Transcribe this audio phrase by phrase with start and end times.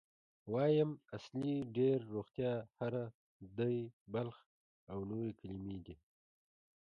[0.53, 3.05] وایم، اصلي، ډېر، روغتیا، هره،
[3.57, 3.77] دی،
[4.13, 4.35] بلخ
[4.91, 5.95] او نورې کلمې دي.